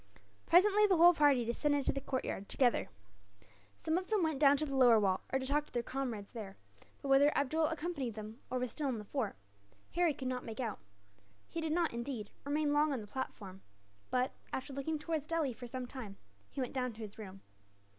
[0.47, 2.89] Presently the whole party descended to the courtyard, together.
[3.77, 6.57] Some of them went down to the lower wall, to talk to their comrades there;
[7.03, 9.35] but whether Abdool accompanied them, or was still in the fort,
[9.91, 10.79] Harry could not make out.
[11.47, 13.61] He did not, indeed, remain long on the platform
[14.09, 16.17] but, after looking towards Delhi for some little time,
[16.49, 17.41] he went down to his room.